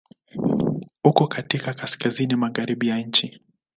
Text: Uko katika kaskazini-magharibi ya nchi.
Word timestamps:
Uko 1.03 1.27
katika 1.27 1.73
kaskazini-magharibi 1.73 2.87
ya 2.87 2.97
nchi. 3.01 3.39